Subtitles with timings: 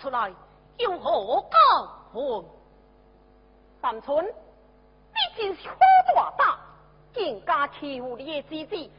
[0.00, 0.32] 出来
[0.78, 1.98] 有何干？
[2.10, 2.42] 货
[3.82, 5.76] 三村你真是好
[6.14, 6.58] 大胆
[7.12, 8.90] 竟敢欺负你的姐姐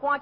[0.00, 0.18] Qua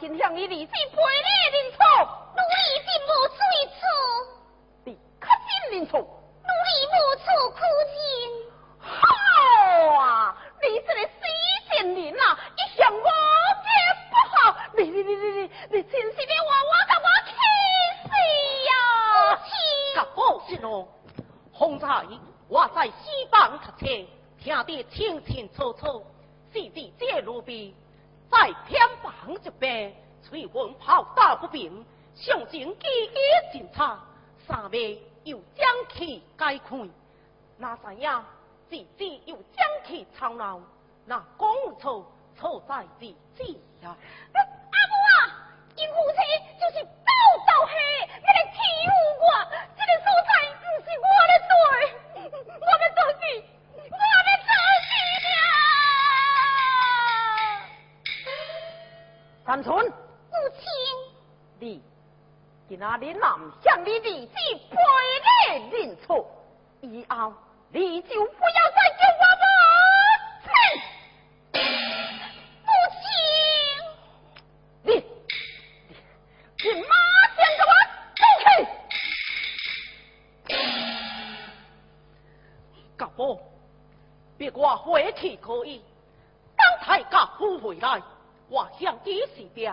[88.59, 89.73] 我向你时爹，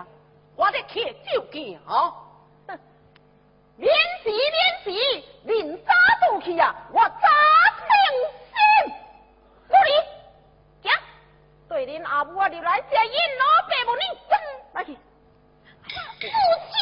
[0.54, 2.14] 我的铁就见啊！
[3.76, 3.92] 免
[4.22, 4.38] 死免
[4.84, 4.90] 死，
[5.44, 5.92] 人渣
[6.24, 7.28] 都去呀，我渣。
[9.84, 9.90] 哩，
[11.68, 14.38] 对恁阿母啊，你来这阴老伯母，你滚
[14.72, 16.75] 来去，不去。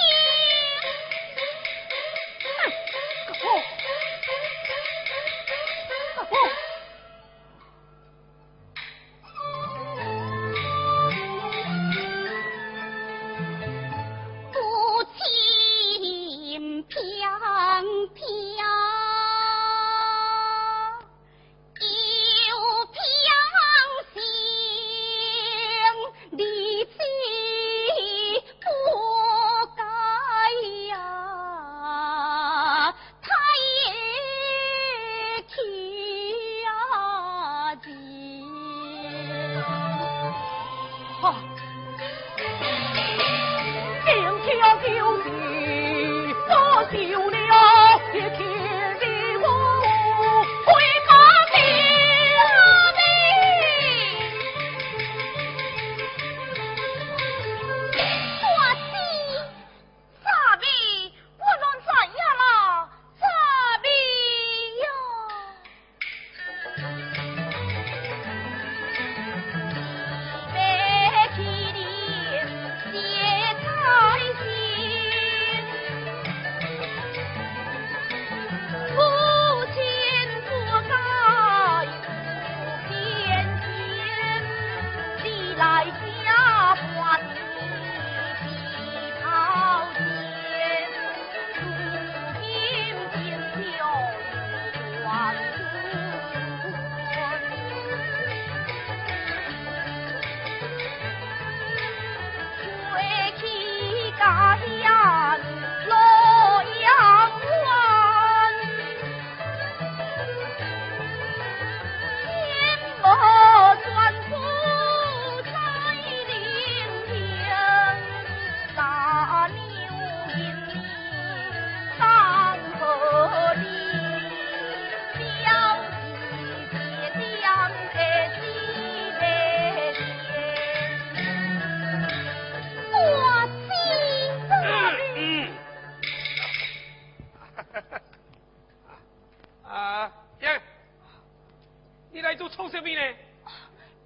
[142.74, 143.16] 该做错什么呢？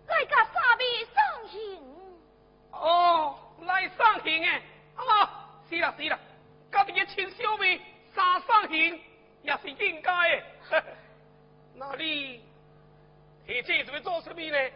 [0.09, 1.82] 来甲三妹送行。
[2.73, 4.62] 哦，来上行诶！
[4.97, 6.19] 啊，是啦是啦，
[6.70, 7.81] 家己嘅亲小妹
[8.15, 9.00] 三送行
[9.43, 10.44] 也是应该诶。
[11.75, 12.43] 那你
[13.47, 14.70] 提这准备做什么呢？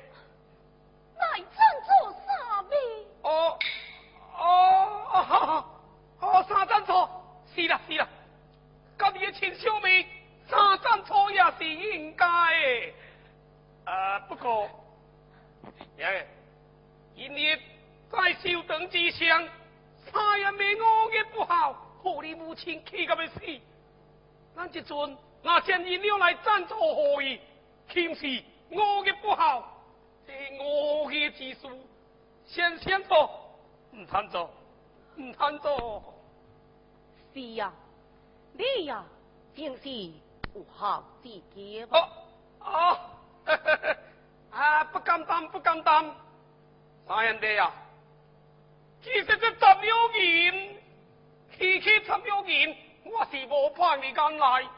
[39.56, 39.90] 呀，正是
[40.54, 41.86] 有好自己。
[41.90, 42.08] 哦
[42.60, 42.98] 哦。
[44.50, 44.84] 啊！
[44.84, 46.14] 不敢当，不敢当，
[47.08, 47.72] 三兄弟呀！
[49.02, 50.76] 其实这十六银，
[51.56, 54.68] 区区十六银，我是无怕你敢来。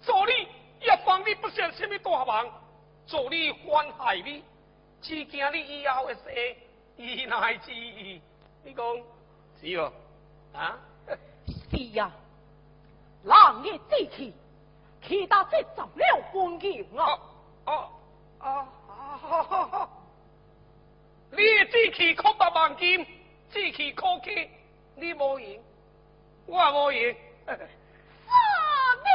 [0.00, 0.48] 做你
[0.80, 2.50] 也帮你不想什么大忙，
[3.06, 4.42] 做你反害你，
[5.02, 6.56] 只惊你以后的事，
[6.96, 8.20] 以乃至于
[8.64, 8.84] 你讲
[9.60, 9.92] 是哦？
[10.54, 10.78] 啊？
[11.70, 12.10] 是呀，
[13.24, 14.34] 人的志气，
[15.02, 17.18] 气到这十六半银啊！
[17.66, 17.90] 哦
[18.40, 18.66] 哦
[19.72, 19.88] 哦！
[21.30, 23.04] 你志气可百万金，
[23.52, 24.48] 志气可气，
[24.94, 25.60] 你无赢，
[26.46, 27.16] 我无赢。
[27.46, 27.56] 三
[29.02, 29.08] 妹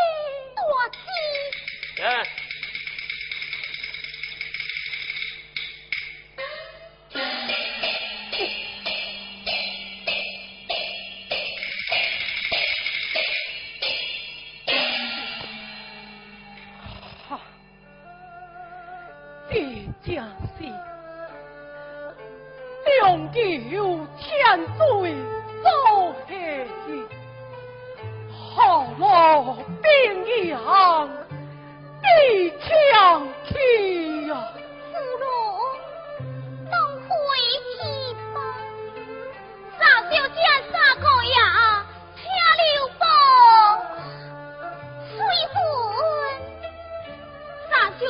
[0.56, 0.62] 大
[0.92, 0.98] 吉。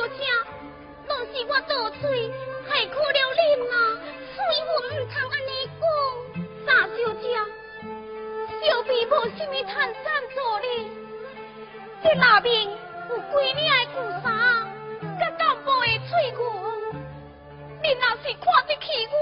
[0.04, 0.24] 三小姐，
[1.06, 2.00] 若是我做错，
[2.68, 3.40] 害苦了恁
[3.72, 3.74] 啊！
[4.34, 5.82] 水魂唔通安尼讲，
[6.66, 7.24] 三小姐，
[8.60, 9.72] 小弟无什么趁
[10.04, 10.66] 赞助哩，
[12.02, 14.28] 这那边有几领的旧衫，
[15.18, 16.36] 甲淡薄的翠云，
[17.82, 19.14] 你若是看得起我，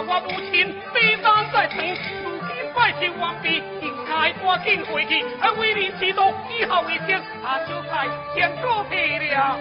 [0.00, 1.84] 我母亲悲伤在床，
[2.24, 3.62] 如今拜天完毕。
[4.08, 9.58] 快赶紧回去，啊，为你祈祷以后一生，阿，小菜先过去了。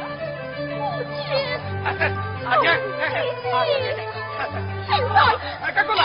[0.70, 0.72] 母
[1.04, 1.36] 亲，
[1.84, 2.02] 阿姐，
[2.46, 2.66] 阿姐，
[3.02, 3.14] 阿姐，
[4.88, 5.18] 现在，
[5.74, 6.02] 赶过来！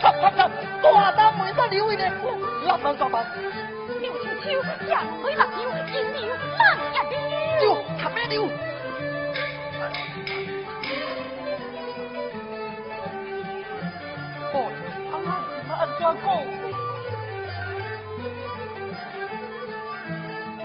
[0.00, 0.42] 不不不，快快走！
[0.82, 2.12] 大大妹在留一点，
[2.66, 3.24] 拉帮抓帮。
[4.00, 4.12] 牛，
[4.88, 6.18] 羊腿辣牛，银牛，
[6.58, 7.14] 烂一牛。
[7.60, 8.44] 牛，看咩牛？
[14.52, 14.54] 哦，
[15.12, 15.28] 阿妈，
[15.74, 16.24] 阿怎讲？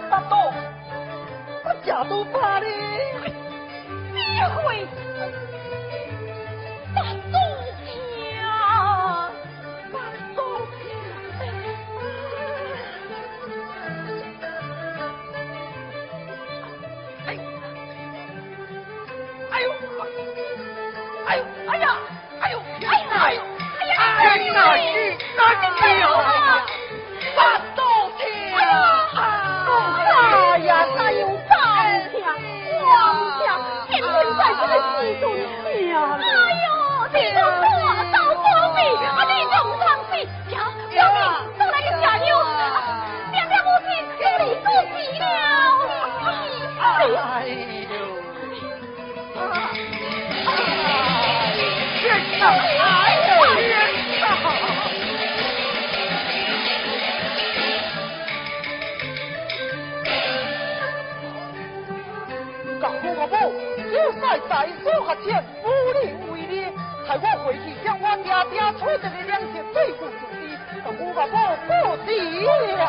[0.09, 0.33] 大刀，
[1.63, 2.65] 我假都怕你。
[4.13, 4.87] 别会。
[64.31, 65.99] 在在所发现，无能
[66.31, 66.55] 为力，
[67.05, 70.15] 害我回去向我爹爹娶的那两件贵重的，
[70.85, 71.35] 都无把我
[71.67, 71.69] 不
[72.07, 72.09] 底
[72.77, 72.79] 了。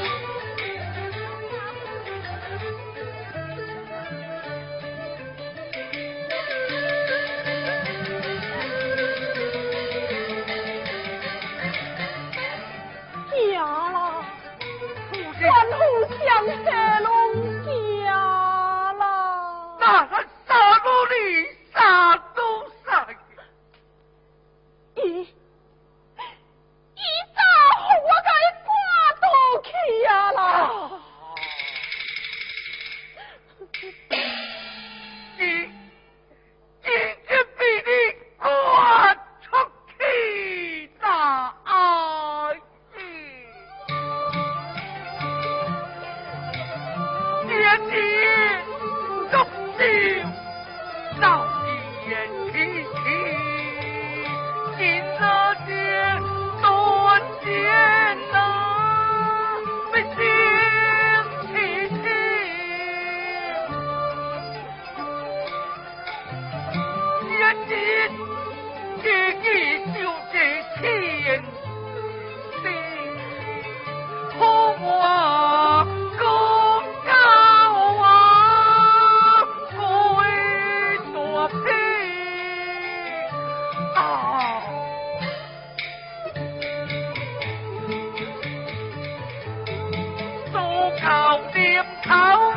[91.73, 92.51] 接草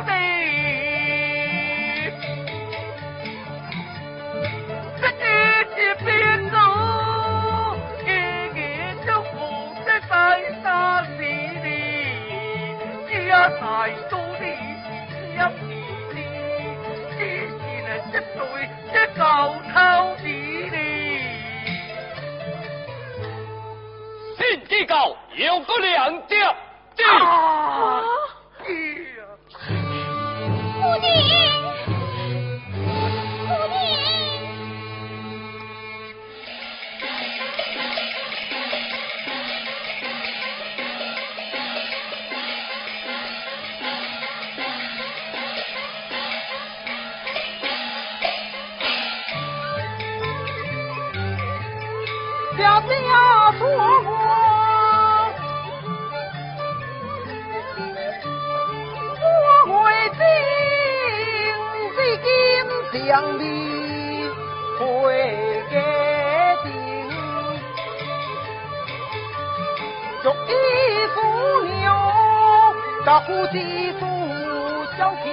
[73.98, 74.04] 夫妻
[74.44, 74.48] 祖
[74.96, 75.26] 小铁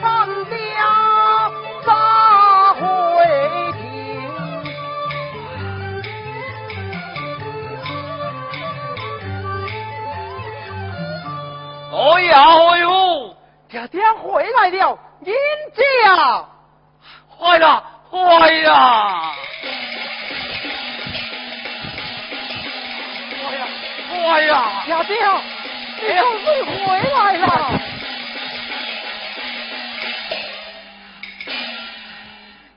[0.00, 0.04] 板
[0.50, 0.54] 家，
[1.84, 1.88] 咋
[2.74, 2.82] 会
[3.72, 3.78] 停？
[11.92, 12.86] 哎呀哎呦，
[13.68, 15.34] 爹爹回来了，人
[15.74, 15.80] 家。
[17.38, 18.16] 坏了坏
[18.62, 18.70] 了，
[23.30, 23.60] 坏呀
[24.08, 24.50] 坏呀！
[24.86, 25.14] 爹爹，
[26.00, 26.74] 你终于回
[27.10, 27.46] 来了。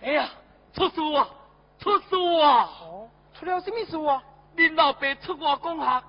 [0.10, 0.28] 哎呀，
[0.74, 1.30] 出事啊
[1.78, 2.68] 出事啊！
[2.82, 4.24] 哦，出了什么事啊？
[4.58, 6.04] 恁老爸出外讲学，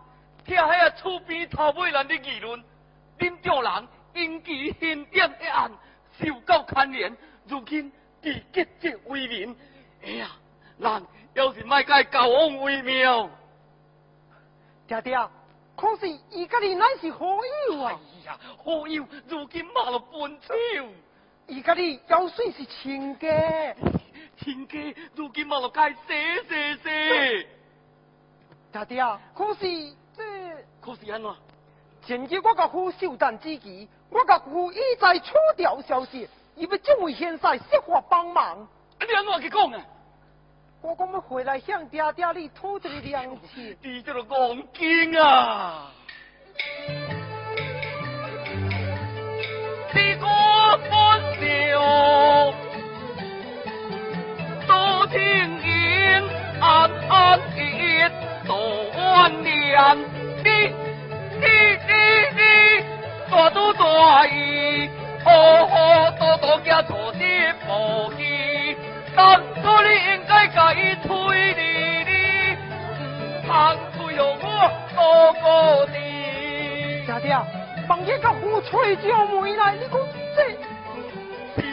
[0.47, 2.65] 听迄个厝边头尾人的议论，
[3.19, 5.71] 恁丈人因其刑点一案
[6.19, 7.15] 受到牵连，
[7.47, 9.55] 如今被结职为民。
[10.03, 10.31] 哎呀，
[10.79, 13.29] 人要是卖甲伊交往为妙。
[14.89, 15.29] 爹爹，
[15.77, 17.27] 可是伊甲你乃是好
[17.69, 20.55] 友啊哎啊，呀，好友如今骂了分手，
[21.51, 23.29] 伊甲你要算是亲家。
[24.39, 24.79] 亲家
[25.17, 25.97] 如今骂了该死
[26.49, 26.89] 死死。
[28.73, 30.23] 爹爹，可是这
[30.81, 31.35] 可是安怎？
[32.07, 38.69] 前日我甲父受弹之机，我甲父已在出调消息，伊要这位现在设法帮忙。
[39.01, 39.85] 你安怎去讲啊？
[40.83, 43.77] 我讲要回来向爹爹你讨一个良心。
[43.83, 45.91] 你这个戆精啊！
[49.93, 50.40] 你我
[51.47, 52.53] 了，
[54.67, 55.19] 多情
[55.63, 56.23] 缘，
[56.61, 58.09] 安安逸逸
[58.47, 58.53] 多
[58.97, 58.99] 万
[59.43, 59.49] 年。
[60.45, 60.49] 你
[61.41, 61.47] 你
[61.89, 61.93] 你
[62.37, 62.41] 你，
[63.31, 64.89] 大都大意，
[65.25, 65.29] 好
[65.67, 67.71] 好多多加错些无
[68.19, 68.77] 义。
[69.17, 71.09] 当初你应该甲伊推
[71.55, 71.63] 理
[72.07, 72.13] 你，
[73.45, 73.51] 唔通
[73.97, 74.35] 推让我
[74.95, 74.99] 哥
[75.41, 75.45] 哥
[75.93, 75.99] 你。
[77.07, 77.29] 爹爹，
[77.89, 80.20] 放夜甲父吹招回来，你讲这是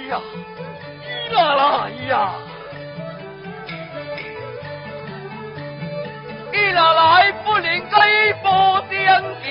[0.10, 0.22] 呀，
[1.02, 2.32] 伊哪来呀？
[6.54, 7.98] 伊哪来不能该
[8.44, 8.46] 无
[8.90, 9.46] 相记？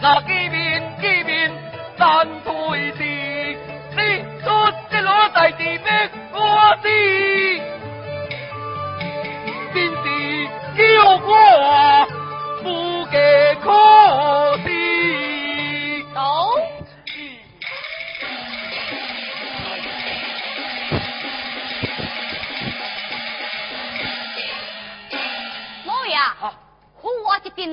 [0.00, 1.50] 那见面见面
[1.96, 3.98] 难推辞，你
[4.42, 4.44] 出
[4.90, 5.88] 这攞代志要
[6.32, 6.38] 我
[6.82, 6.84] 知，
[9.72, 9.94] 便是
[10.76, 10.80] 叫
[11.16, 12.06] 我
[12.62, 12.64] 不
[13.06, 13.16] 给
[13.56, 13.66] 可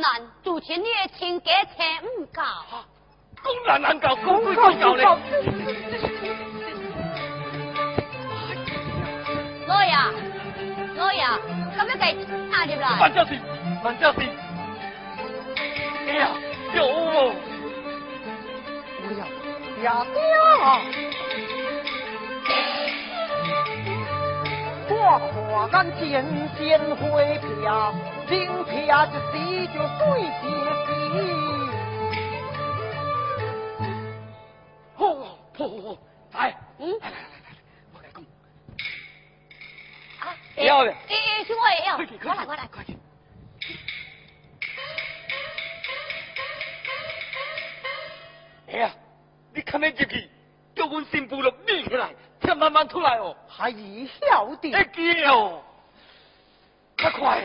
[0.03, 2.43] 我一定难，就请你的亲家请唔教。
[3.41, 5.05] 公然难搞，公归公搞咧。
[9.65, 9.93] 老爷，
[10.97, 11.23] 老爷，
[11.77, 12.03] 咁样计
[12.51, 12.99] 打入来。
[12.99, 13.39] 慢点事，
[13.81, 14.19] 慢点事。
[16.05, 16.27] 哎呀，
[16.75, 17.33] 有哦，
[19.07, 19.25] 不要，
[19.75, 21.22] 爹爹。
[25.05, 26.23] 我看咱渐
[26.57, 27.93] 渐会飘，
[28.25, 28.31] 真
[28.63, 28.71] 飘
[29.05, 30.41] 一时就水一时。
[34.95, 35.97] 好，好，好，
[36.31, 37.51] 来，嗯来来来来来，
[37.93, 38.23] 我来讲，
[40.19, 40.23] 啊，
[40.55, 41.97] 要的诶，是我也要。
[41.97, 42.67] 快去，快去，我来我来。
[42.67, 42.97] 快去。
[48.67, 48.89] 哎呀，
[49.53, 50.29] 你看你入去，
[50.75, 52.09] 叫阮新妇就立起来，
[52.43, 53.35] 听慢慢出来哦。
[53.47, 53.77] 还是
[54.29, 54.71] 晓得。
[54.73, 55.61] 哎，对哦，
[56.97, 57.41] 较快。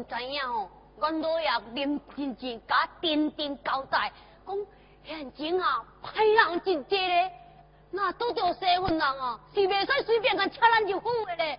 [0.00, 4.10] 你都唔知影哦，阮老爷临真前甲丁丁交代，
[4.46, 4.56] 讲
[5.04, 7.30] 现今啊，歹人真多咧，
[7.90, 11.58] 那拄着西份人啊，是袂使随便甲请咱入府的咧。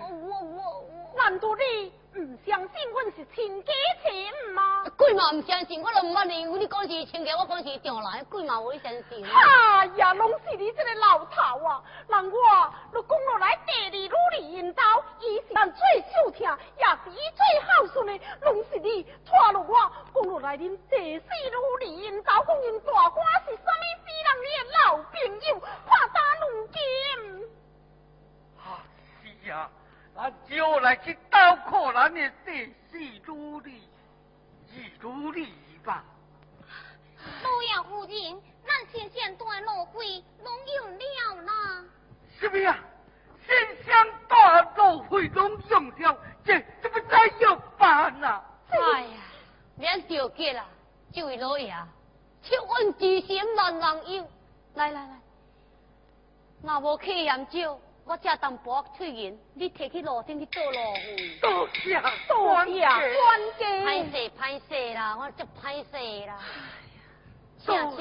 [0.00, 0.84] 我我我，
[1.18, 1.92] 难道你？
[2.18, 4.84] 唔相信阮是亲家亲吗？
[4.96, 6.44] 鬼嘛唔相信，我都唔捌你。
[6.44, 9.24] 你讲是亲家，我讲是丈人，鬼嘛唔会相信。
[9.24, 11.82] 哎呀，拢是你这个老头啊！
[12.08, 14.82] 人我都讲落来，第二努力引导，
[15.20, 19.92] 伊是咱最手听，也是伊最孝顺的，拢是你拖落我。
[20.14, 24.28] 讲落来，恁第四努力引导，讲因大官是啥物死人？
[24.42, 25.12] 你的老朋
[25.48, 26.78] 友，怕打两金。
[28.58, 28.82] 啊，
[29.44, 29.70] 是啊。
[30.18, 33.80] 咱就来去刀破咱的第四努力，
[34.72, 35.54] 二努力
[35.84, 36.04] 吧。
[37.44, 41.84] 老爷夫人，咱先先大路会拢用了呢。
[42.36, 42.76] 什么呀？
[43.46, 43.94] 先先
[44.26, 48.42] 大路会拢用了，这怎么再要办呐？
[48.70, 49.08] 哎呀，
[49.76, 50.66] 免着急啦，
[51.12, 51.72] 这位老爷，
[52.42, 54.28] 七恩之心难人有。
[54.74, 55.20] 来来来，
[56.60, 57.80] 那无去研究。
[58.08, 61.38] 我家淡薄翠银，你摕去路顶去做路费。
[61.42, 62.88] 多谢多谢冤
[63.58, 63.68] 家。
[63.84, 66.40] 歹势歹势啦，我足歹势啦。
[67.66, 68.00] 多谢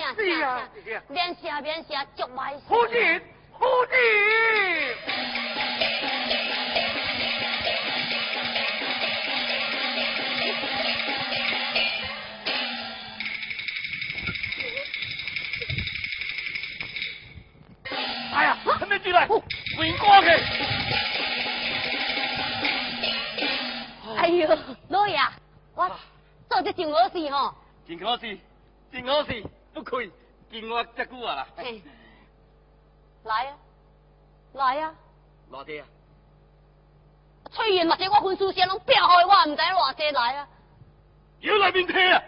[1.09, 2.59] 免谢免谢，足歹势。
[2.69, 3.21] 夫人
[3.59, 4.95] 夫人。
[18.33, 19.27] 哎呀，还没进来。
[19.77, 20.29] 回过去！
[24.17, 24.57] 哎呦，
[24.89, 25.19] 老爷，
[25.75, 25.87] 我
[26.49, 27.53] 做这真好事吼！
[27.87, 28.37] 真好事，
[28.91, 30.09] 真好事，不愧
[30.51, 31.47] 见我这久啊啦！
[33.23, 33.57] 来啊，
[34.53, 34.93] 来啊！
[35.51, 35.85] 偌济啊？
[37.51, 40.47] 翠云或者我分数线拢变开，我唔知偌济来啊！
[41.41, 42.23] 要来面听啊！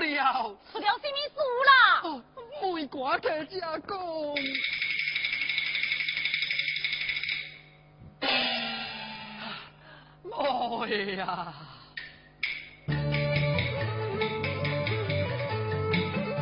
[0.00, 1.70] 了，出了什么事啦？
[2.62, 4.34] 梅瓜客家公，
[10.32, 11.54] 哎呀！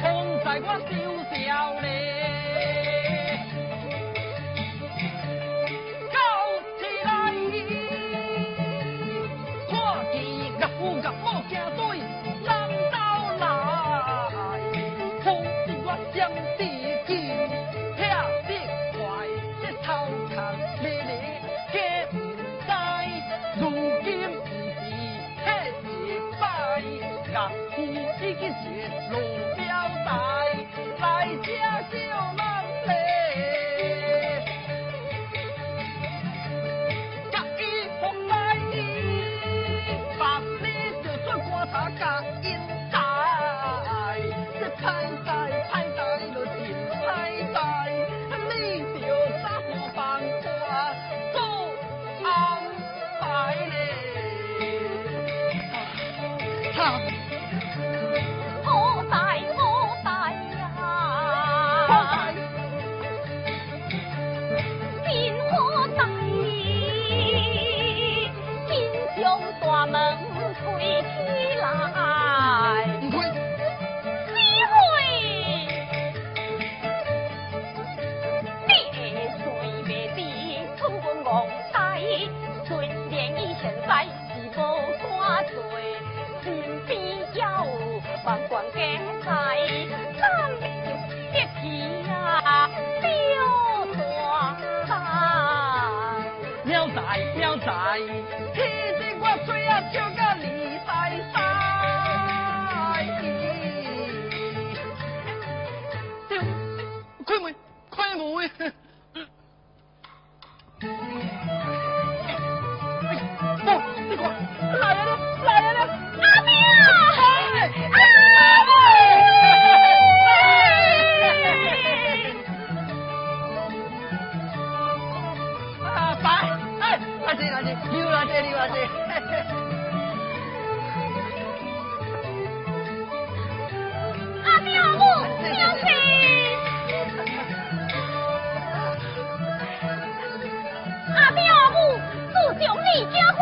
[0.00, 0.04] 放
[0.44, 0.90] 在我手
[1.30, 1.36] 上
[1.82, 1.97] 嘞。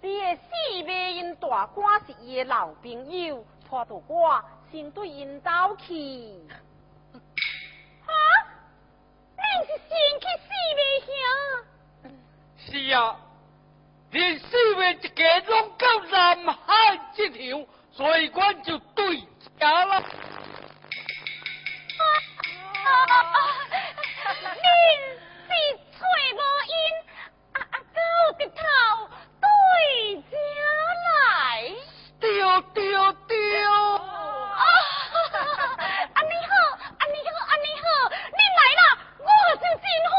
[0.00, 6.38] 你四妹因大官是伊的老朋友，拖着我先对因走去。
[8.06, 8.12] 哈？
[9.36, 11.12] 恁是先去四妹兄？
[12.58, 13.16] 是啊，
[14.12, 19.22] 恁四妹一家拢到南海这条，所以阮就对
[19.58, 20.00] 家了。
[20.00, 20.04] 恁、
[21.98, 23.24] 啊啊啊、
[25.48, 25.50] 是
[25.98, 26.00] 找
[26.34, 26.72] 无因，
[27.52, 27.98] 啊啊，狗
[28.38, 28.62] 得头。
[29.68, 30.32] 回家
[31.04, 31.74] 来。
[32.20, 32.26] 丢
[32.74, 32.82] 丢
[33.28, 33.36] 丢！
[34.58, 34.64] 啊，
[36.14, 36.52] 阿弥好，
[36.98, 38.82] 阿弥好，阿弥好，你来了，
[39.18, 40.16] 我是真欢。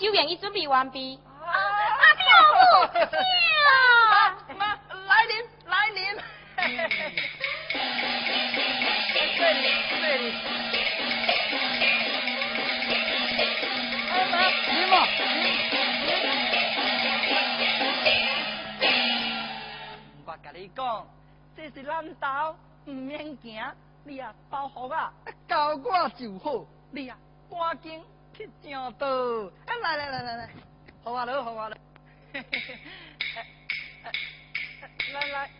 [0.00, 1.20] 酒宴已准备完毕。
[1.44, 2.24] 阿表
[2.88, 4.64] 哥，妈，
[5.06, 6.16] 来临，来临。
[9.36, 10.32] 这里，这里。
[14.30, 14.34] 妈，
[14.70, 14.94] 你嘛，
[20.24, 21.06] 我甲你讲，
[21.54, 23.62] 这是咱道，唔免惊。
[24.04, 25.12] 你啊，包袱啊，
[25.46, 26.64] 交我就好。
[26.90, 27.18] 你啊，
[27.50, 28.02] 赶紧。
[28.62, 29.06] 上道，
[29.66, 30.50] 哎，来来来来来，
[31.04, 31.76] 好啊了好啊了，
[35.12, 35.50] 来 来。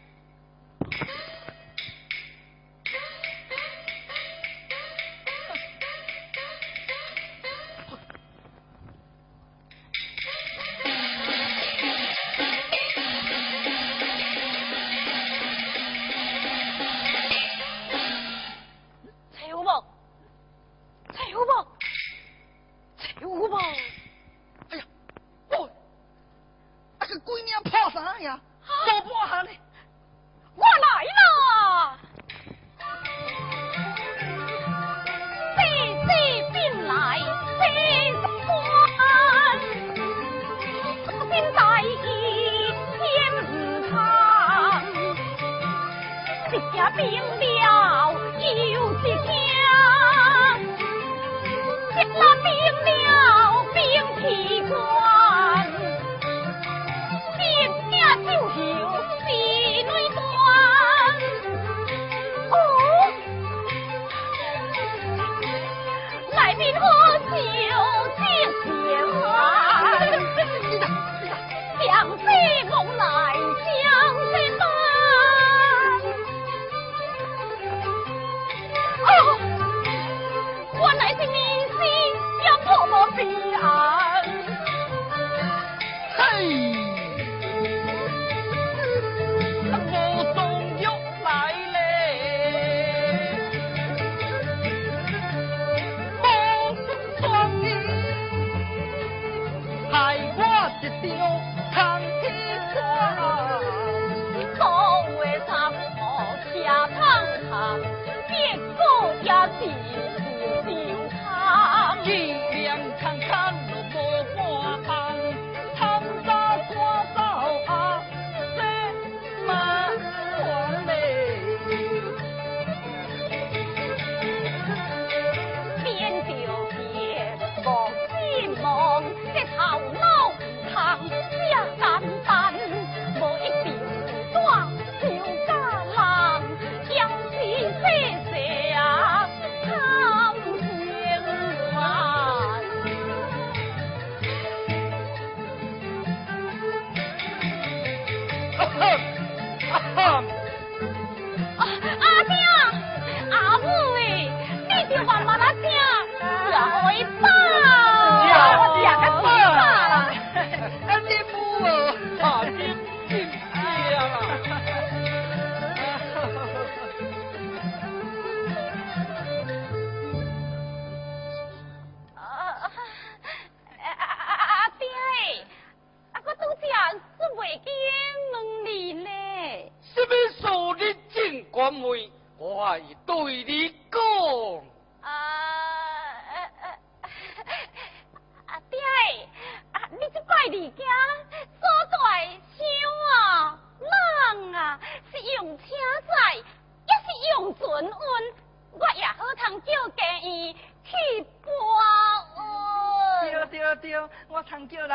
[47.00, 47.49] 胜利。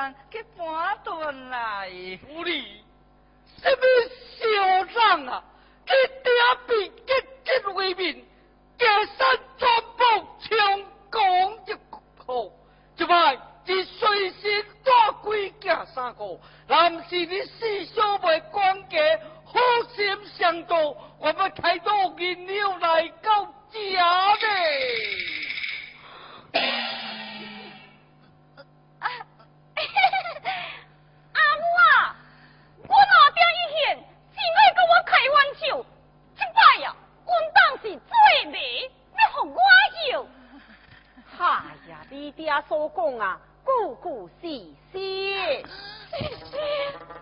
[0.06, 1.89] 人给搬来。
[2.28, 2.64] 狐狸，
[3.62, 3.82] 什么
[4.38, 5.43] 嚣张啊！
[5.86, 6.32] 这点
[6.68, 8.26] 比积极为民，
[8.78, 9.16] 加上
[9.58, 11.74] 全部枪攻一
[12.26, 12.51] 好，
[12.97, 13.36] 一摆
[13.66, 14.91] 你随时带
[15.24, 18.99] 几件衫裤，男士你四小妹管家，
[19.43, 19.60] 好
[19.95, 20.76] 心相助，
[21.20, 25.14] 我们开到银牛来到家嘞。
[42.46, 44.43] 呀，你爹所讲啊，句句是
[44.91, 45.64] 实。
[46.12, 46.16] 是
[46.46, 46.56] 是。